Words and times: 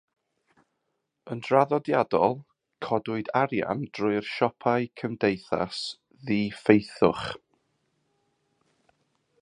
Yn 1.33 1.41
draddodiadol, 1.47 2.33
codwyd 2.87 3.29
arian 3.41 3.83
drwy'r 3.99 4.27
Siopau 4.31 4.89
Cymdeithas 5.01 5.83
Ddiffeithwch. 6.31 7.29